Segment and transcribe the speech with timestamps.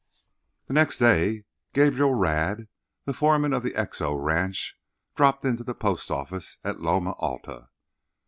[0.65, 1.43] The next day
[1.73, 2.67] Gabriel Radd,
[3.05, 4.75] the foreman of the X O Ranch,
[5.15, 7.67] dropped into the post office at Loma Alta.